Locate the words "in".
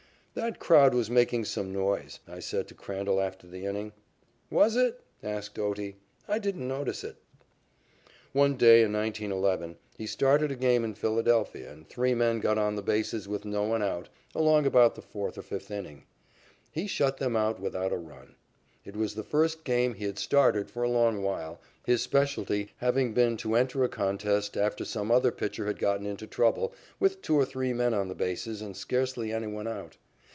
8.81-8.93, 10.85-10.93